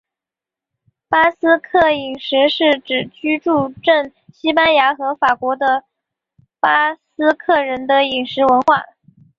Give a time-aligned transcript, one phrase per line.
[1.09, 5.83] 巴斯克饮食是指居住证西班牙和法国的
[6.59, 8.81] 巴斯克人的饮食文化。